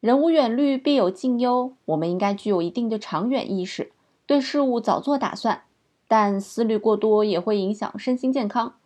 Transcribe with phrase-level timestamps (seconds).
[0.00, 1.72] 人无远虑，必有近忧。
[1.86, 3.90] 我们应该具有一定的长远意识，
[4.26, 5.62] 对事物早做打算。
[6.06, 8.76] 但思虑过多也会影响身心健康。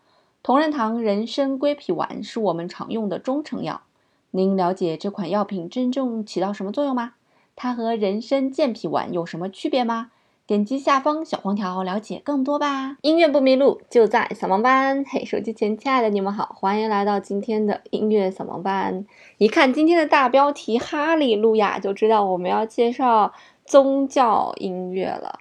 [0.42, 3.82] 同仁堂人参归脾丸是我们常用的中成药。
[4.30, 7.12] 您了解这款药品真正起到什么作用吗？
[7.54, 10.10] 它和人参健脾丸有什么区别吗？
[10.52, 12.98] 点击下方小黄条了解更多吧。
[13.00, 15.02] 音乐不迷路，就在扫盲班。
[15.08, 19.06] 嘿，手机前亲爱的你们好，欢迎来到今天的音乐扫盲班。
[19.38, 23.32] 一看今天的大标题《哈利路亚》，就知道我们要介绍
[23.64, 25.38] 宗教音乐了。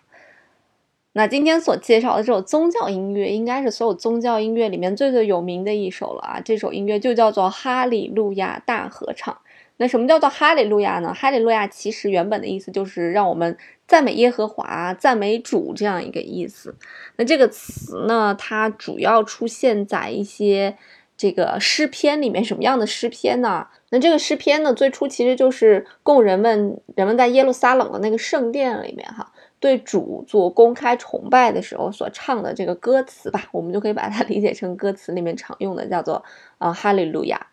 [1.12, 6.40] 那今天所介绍的这首宗教音乐，应该是所有宗教音乐里面最最有名的一首了啊！
[6.40, 9.34] 这首音乐就叫做《哈利路亚大合唱》。
[9.82, 11.12] 那什么叫做哈利路亚呢？
[11.12, 16.76] 哈利路亚其实原本的意思就是让我们赞美耶和华、赞美主这样一个意思。
[17.16, 20.78] 那这个词呢，它主要出现在一些
[21.18, 22.46] 这个诗篇里面。
[22.46, 23.66] 什么样的诗篇呢？
[23.90, 29.32] 那这个诗篇呢，最初其实就是供人们人们在耶路撒冷的那个圣殿里面哈。
[29.60, 36.24] 对主做公开崇拜的时候所唱的这个歌词吧，我们就可以把它理解成歌词里面常用的，叫做
[36.60, 37.48] 啊哈利路亚。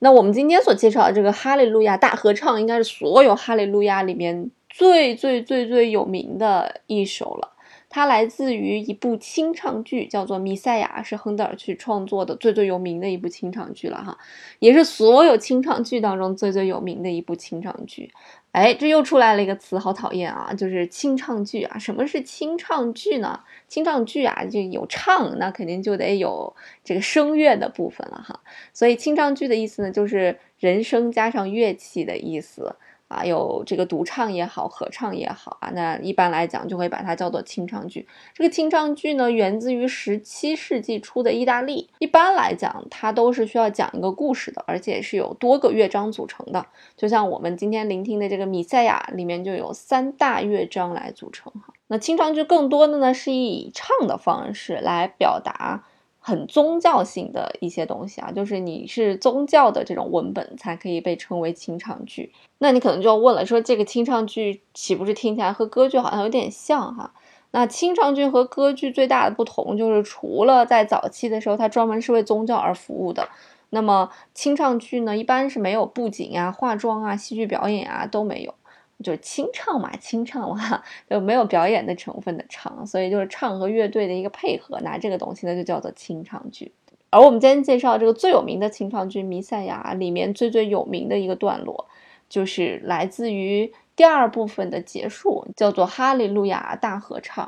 [0.00, 7.52] 那我们今天所介绍的这个哈利路亚大合唱，应该是所有哈利路亚里面最最最最有名的一首了。
[7.88, 14.18] 它来自于一部清唱剧，叫做《弥赛亚》，是亨德尔去创作的最最有名的一部清唱剧了哈，
[14.58, 18.12] 也是所有清唱剧当中最最有名的一部清唱剧。
[18.56, 20.50] 哎，这又出来了一个词，好讨厌啊！
[20.54, 21.78] 就是清唱剧啊。
[21.78, 23.38] 什么是清唱剧呢？
[23.68, 28.40] 清唱剧啊，就有唱，那肯定就得有这个声乐的部分了哈。
[28.72, 32.74] 所以清唱剧的意思呢，就是人声加上乐器的意思。
[33.08, 38.06] 啊，有这个独唱也好，合唱也好啊，那一般来讲就会把它叫做清唱剧。
[38.34, 41.88] 这个清唱剧呢，源自于十七世纪初的意大利。
[42.00, 46.66] 一般来讲，它都是需要讲一个故事的，而且是有多个乐章组成的。
[46.96, 51.72] 就像我们今天聆听的这个《米赛亚》里面就有三大乐章来组成哈。
[51.86, 55.84] 那清唱剧更多的呢，是以唱的方式来表达。
[56.26, 62.32] 很宗教性的一些东西啊，就是你是宗教的这种文本才可以被称为清唱剧。
[62.58, 67.12] 那你可能就要问了，说这个清唱剧岂不是听起来和歌剧好像有点像哈？
[67.52, 73.28] 那清唱剧和歌剧最大的不同就是，除了在早期的时候它专门是为宗教而服务的，
[73.70, 78.52] 那么清唱剧呢，一般是没有布景啊、化妆啊、戏剧表演啊都没有。
[79.02, 86.72] 就是清唱嘛，清唱嘛， 就没有表演的成分的唱，所以就是唱和乐队的一个配合，拿这个东西呢就叫做清唱剧。
[87.10, 91.86] 而我们今天介绍这个最有名的清唱剧《弥赛亚》里面最最有名的一个段落，
[92.28, 97.46] 就是来自于第二部分的结束，叫做《哈利路亚大合唱》。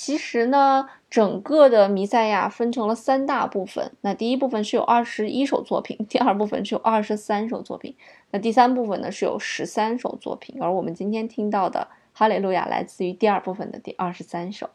[0.00, 3.90] 其实呢，整个的弥赛亚分成了三大部分。
[4.02, 7.96] 那第一部分是有二十一首作品，第二部分是有二十三首作品，
[8.30, 10.62] 那第三部分呢是有十三首作品。
[10.62, 14.70] 而我们今天听到的《哈利路亚》来自于第二部分的第二十三首。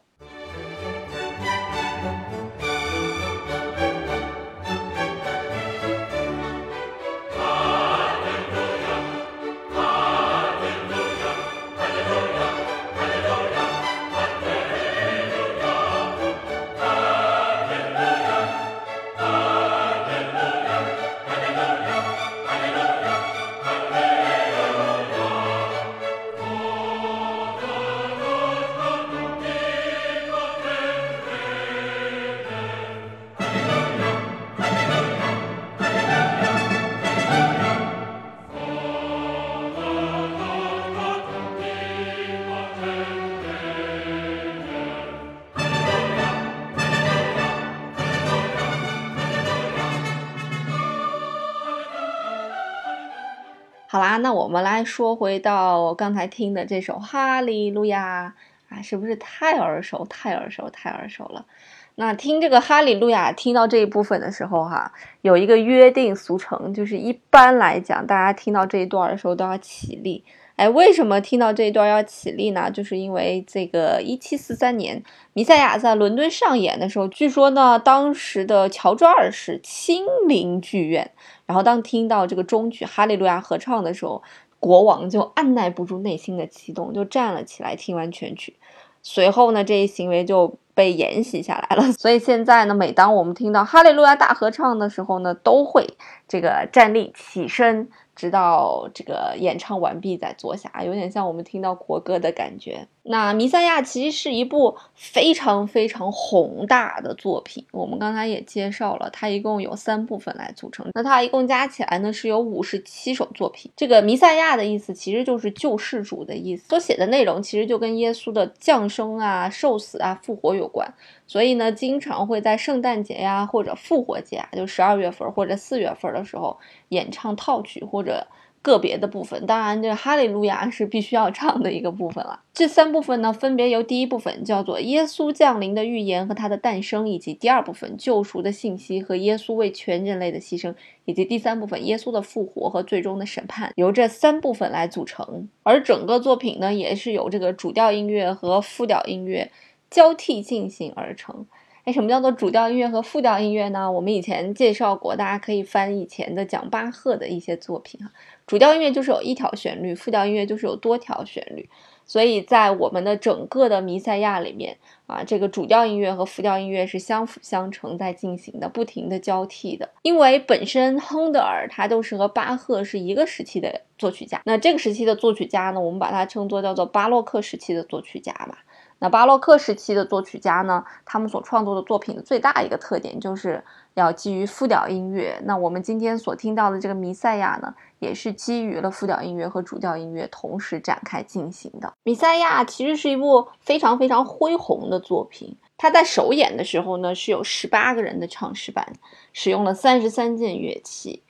[53.94, 58.34] 好啦，那我们来说回到刚才听的这首《哈利路亚》
[58.74, 61.46] 啊，是不是太耳熟、太耳熟、太耳熟了？
[61.94, 70.24] 那听这个《哈利路亚》，听到这一部分的时候，哈，有一个约定俗成，就是一般来讲，大家听到这一段的时候都要起立。
[70.56, 72.68] 哎，为什么听到这一段要起立呢？
[72.70, 75.00] 就是因为这个一七四三年，
[75.32, 81.10] 弥赛亚在伦敦上演的时候，据说呢，当时的乔治二世亲临剧院，
[81.46, 84.22] 然后当听到这个中曲《哈利路亚》合唱的时候，
[84.60, 88.56] 国王就按耐不住内心的激动，就站了起来听完全曲。
[89.02, 91.92] 随后呢，这一行为就被沿袭下来了。
[91.98, 95.86] 所以现在呢，每当我们听到《哈利路亚》大合唱的时候呢，都会
[96.26, 97.88] 这个站立起身。
[98.16, 102.86] 直到这个演唱完毕再坐下，有点像我们听到国歌的感觉。
[103.06, 110.86] 那《弥赛亚》其实是一部非常非常宏大的作品，我们刚才也介绍了，它一共有三部分来组成。
[110.94, 113.70] 那它一共加起来呢是有五十七首作品。
[113.76, 120.90] 这个弥赛亚的意思其实就是救世主的意思，所写的内容其实就跟耶稣的降生啊、受死啊、复活有关。
[121.26, 126.58] 所以呢，经常会在圣诞节呀或者复活节啊，就十二月份或者四月份的时候
[126.88, 128.26] 演唱套曲或者。
[128.64, 132.40] 个别的部分，当然，这哈利路亚是必须要唱的一个部分了。
[132.54, 140.74] 这三部分呢，分别由第一部分叫做耶稣降临的预言和他的诞生，以及第二部分救赎的信息和耶稣为全人类的牺牲，
[141.04, 145.46] 以及第三部分耶稣的复活和最终的审判，由这三部分来组成。
[145.62, 149.50] 而整个作品呢，也是由这个主调音乐和副调音乐
[149.90, 151.44] 交替进行而成。
[151.84, 153.92] 哎，什么叫做主调音乐和副调音乐呢？
[153.92, 158.10] 我们以前介绍过，大家可以翻以前的讲巴赫的一些作品哈。
[158.46, 161.68] 主调音乐就是有一条旋律，副调音乐就是有多条旋律。
[162.06, 164.76] 所以在我们的整个的弥赛亚里面
[165.06, 169.88] 啊，这个主调音乐和副调音乐是相辅相成在进行的，不停的交替的。
[170.02, 178.64] 因为本身亨德尔他都是和巴赫是一个时期的作曲家，那这个时期的作曲家呢，我们把它称作叫做巴洛克时期的作曲家吧。
[178.98, 183.62] 那巴洛克时期的作曲家呢，他们所创作的作品的最大一个特点就是
[183.94, 185.38] 要基于复调音乐。
[185.44, 191.92] 那我们今天所听到的这个弥赛亚呢，也是基于了复调音乐和主调音乐同时展开进行的。
[192.02, 195.56] 弥赛亚其实是一部非常非常恢宏的作品。
[195.76, 198.86] 他在首演的时候呢，是有十八个人的唱诗班，
[199.32, 201.22] 使用了三十三件乐器。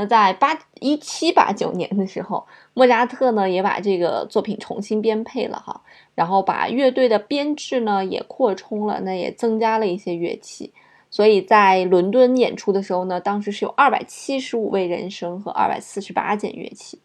[0.00, 5.82] 那在八一七八九年的时候，莫扎特呢也把这个作品重新编配了哈，
[6.14, 10.72] 然后把乐队的编制呢也扩充了，那也增加了一些乐器，
[11.10, 16.98] 所以在伦敦演出的时候呢，当时是有二百七十五位人声和二百四十八件乐器。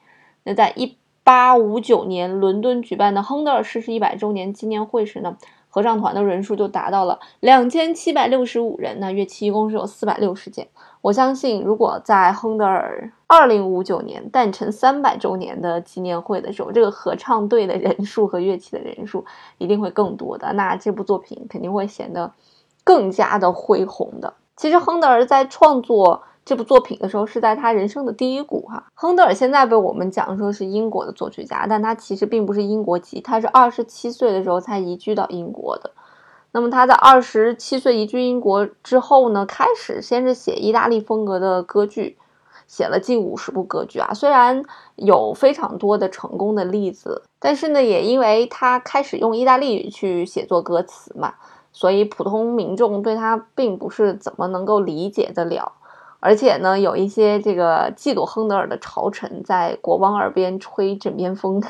[0.44, 5.36] 那在一八五九年伦敦举办的亨德尔逝世一百周年纪念会时呢。
[5.68, 10.70] 合唱团的人数就达到了两千七百六十五人，那乐器一共是有四百六十件。
[11.06, 19.24] 我相信，如果在亨德尔二零五九年诞辰三百周年的纪念会的时候，这个合唱队的人数和乐器的人数
[19.60, 22.32] 一定会更多的，那这部作品肯定会显得
[22.84, 24.34] 更加的恢宏的。
[24.58, 26.24] 其实，亨德尔在创作。
[26.44, 28.84] 这部作品的时候是在他人生的第一股哈。
[28.94, 35.90] 亨德尔现在被我们讲说是英国的作曲家，但他其实并不是英国籍，他是二十七岁的时候才移居到英国的。
[36.56, 42.18] 那么他在二十七岁移居英国之后呢，开始先是写意大利风格的歌剧，
[42.66, 44.14] 写了近五十部歌剧啊。
[44.14, 44.64] 虽然
[44.96, 51.34] 有非常多的成功的例子，但是呢，也因为他开始用意大利语去写作歌词嘛，
[51.74, 55.74] 所以普通民众对他并不是怎么能够理解得了。
[56.22, 61.62] 而且呢，有一些这个嫉妒亨德尔的朝臣在国王耳边吹枕边风，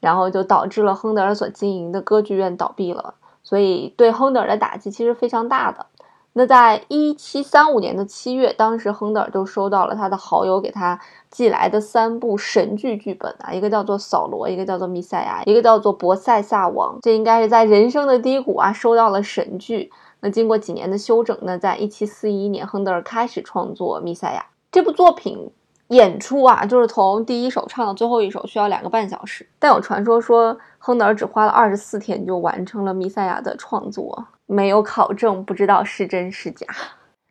[0.00, 3.16] 然后就导致了亨德尔所经营的歌剧院倒闭了。
[3.42, 5.86] 所以对亨德尔的打击其实非常大的。
[6.34, 10.98] 那在一七三五年的七月，当时亨德尔就收到了他的好友给他
[11.30, 16.96] 寄来的三部神剧剧本啊，一个叫做《扫罗》，一个叫做《弥赛亚》，一个叫做《博塞萨王》。
[17.02, 19.92] 这应该是在人生的低谷啊，收到了神剧。
[20.20, 24.40] 那经过几年的修整呢，在一七四一年，亨德尔开始创作《弥赛亚》
[24.70, 25.50] 这部作品。
[25.92, 29.46] 演出啊，就是从第一首唱到最后一首需要两个半小时。
[29.58, 36.66] 但有传说说，亨德尔只花了二十四天就完成了《弥赛亚》的创作，没有考证，不知道是真是假。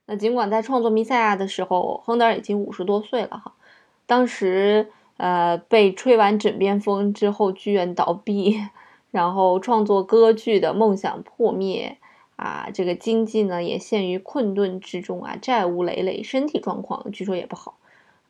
[0.05, 3.53] 那尽管在创作《弥赛亚》的时候，亨德尔已经五十多岁了哈，
[4.05, 4.87] 当时
[5.17, 8.61] 呃被吹完枕边风之后，剧院倒闭，
[9.09, 11.97] 然后创作歌剧的梦想破灭。
[12.35, 17.75] 啊，这个经济呢也陷于困顿之中啊，债务累累，身体状况据说也不好。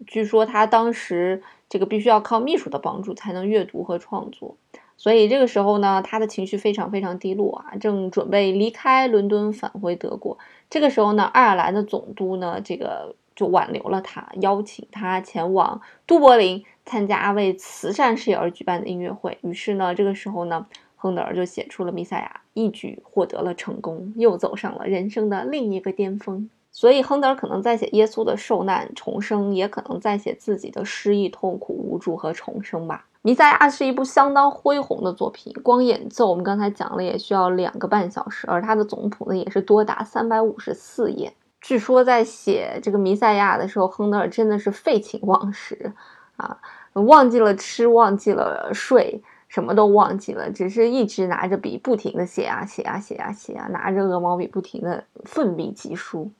[0.07, 4.57] 据说他当时这个必须要靠秘书的帮助才能阅读和创作，
[4.97, 10.37] 所以这个时候呢，他的情绪非常非常低落啊，正准备离开伦敦返回德国。
[10.69, 19.37] 这个时候呢，爱尔兰的总督呢，这个就挽留了他，邀请他前往都柏林参加为慈善事业而举办的音乐会。
[19.41, 20.65] 于是呢，这个时候呢。
[21.03, 26.47] 亨德尔就写出了《弥赛亚》，一举获得了成功，又走上了人生的另一个巅峰。
[26.71, 33.05] 所以，亨德尔可能在写耶稣的受难重生，也可能在写自己的失意、痛苦、无助和重生吧。
[33.23, 41.33] 《弥赛亚》是一部相当恢宏的作品，光演奏我们刚才讲了也需要两个半小时，而它的总谱呢也是多达三百五十四页。
[41.59, 45.93] 据说在写这个《弥赛亚》的时候，亨德尔真的是废寝忘食
[46.37, 46.57] 啊，
[46.93, 49.21] 忘记了吃，忘记了睡。
[49.49, 56.31] 什么都忘记了，只是一直拿着笔不停的写啊写啊写啊写啊，拿着鹅毛笔不停的奋笔疾书。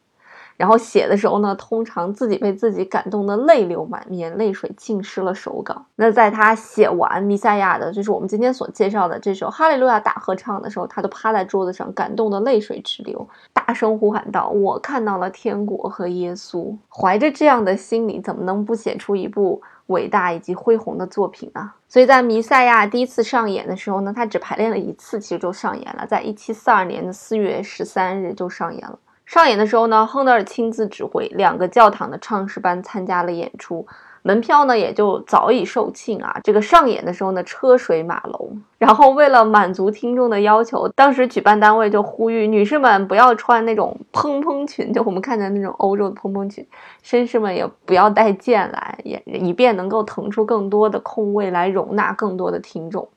[0.61, 5.83] 然后写的时候呢，通常自己被自己感动的泪流满面，泪水浸湿了手稿。
[5.95, 21.71] 那在他写完弥赛亚的，就是我们今天所介绍的这首哈利路亚大合唱的时候，他都趴在桌子上，感动的泪水直流，大声呼喊道：“我看到了天国和耶稣。”怀着这样的心理，怎么能不写出一部伟大以及恢宏的作品呢？
[21.87, 28.99] 所以在弥赛亚第一次上演的时候呢，他只排练了一次，其实就上演了，在一七四二年的四月十三日就上演了。
[29.31, 33.87] 上演的时候呢，亨德尔亲自指挥，两个教堂的唱诗班参加了演出，
[34.23, 36.37] 门票呢也就早已售罄啊。
[36.43, 38.61] 这个上演的时候呢，车水马龙。
[38.77, 46.67] 然后为了满足听众的要求，当时举办单位就呼吁女士们不要穿那种蓬蓬裙，就我们看见那种欧洲的蓬蓬裙，
[47.01, 53.07] 绅士们也不要带剑来，也以便能够腾出更多的空位来容纳更多的听众。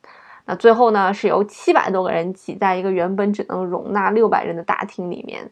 [0.47, 5.51] 那最后呢，是由七百多个人挤在一个原本只能容纳六百人的大厅里面。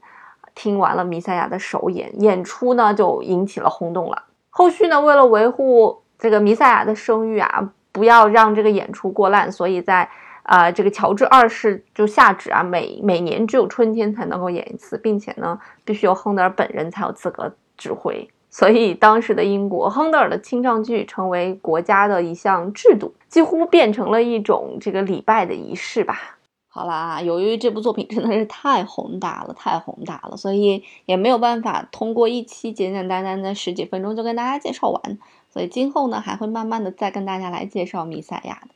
[0.54, 4.24] 听完了弥赛亚的首演，演出呢就引起了轰动了。
[4.50, 10.08] 后续呢，为了维护这个弥赛亚的声誉啊，不要让这个演出过烂，所以在
[10.42, 18.28] 啊这个乔治二世就下旨啊，每每年只有春天才能够演一次，并且呢，必须由亨德尔本人才有资格指挥。
[18.50, 26.31] 所以当时的英国，亨德尔的清唱剧成为国家的一项制度，几乎变成了一种这个礼拜的仪式吧。
[26.74, 35.18] 好啦，由于这部作品真的是太宏大了，太宏大了，所以也没有办法通过一期简简单单的十几分钟就跟大家介绍完。
[35.50, 38.68] 所以今后呢，还会慢慢的再跟大家来介绍弥赛亚的。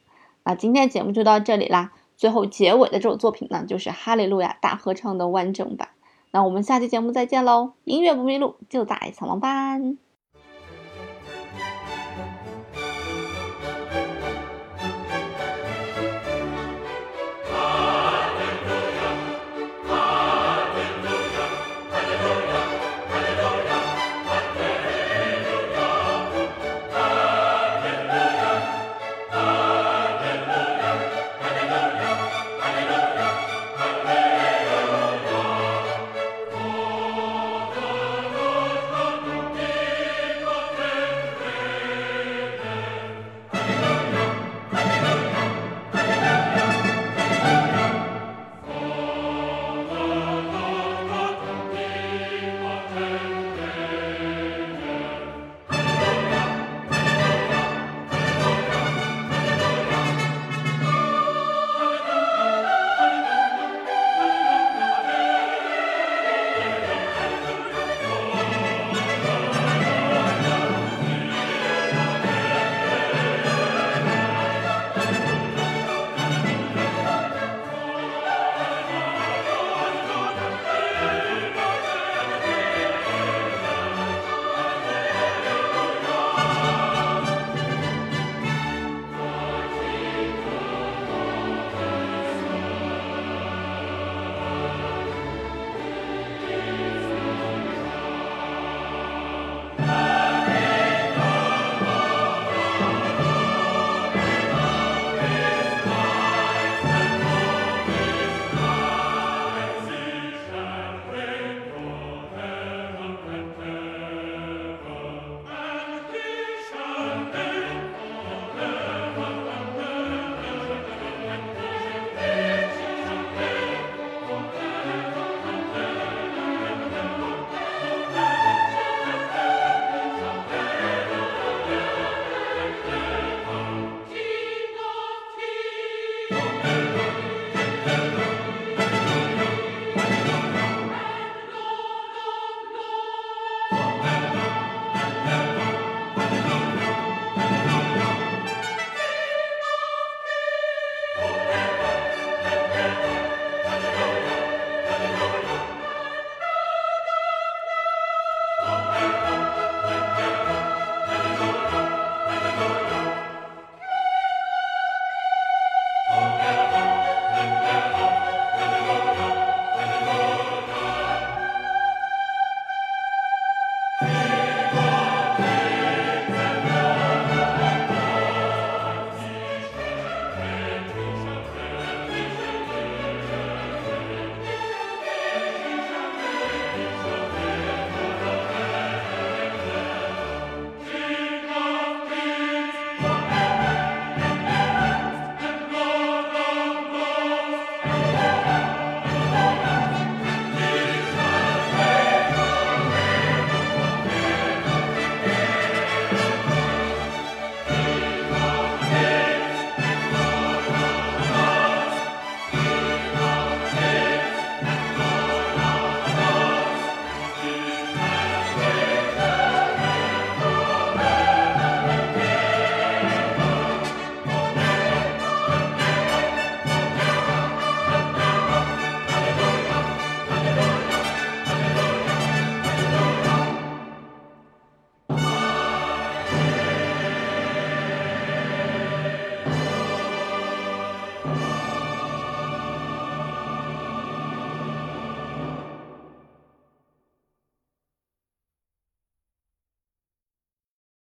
[0.45, 1.93] 那今天的节目就到这里啦。
[2.19, 5.89] 最后结尾的这首作品呢，就是《哈利路亚大合唱》的完整版。
[6.33, 7.73] 那我们下期节目再见喽！
[7.85, 9.97] 音乐不迷路，就在小王班。